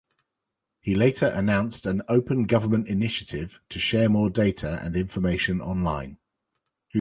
He 0.79 0.95
later 0.95 1.27
announced 1.27 1.85
an 1.85 2.01
"Open 2.07 2.45
Government 2.45 2.87
Initiative" 2.87 3.59
to 3.69 3.77
share 3.77 4.09
more 4.09 4.31
data 4.31 4.79
and 4.81 4.95
information 4.95 5.61
online. 5.61 6.17